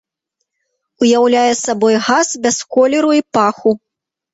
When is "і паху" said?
3.23-3.81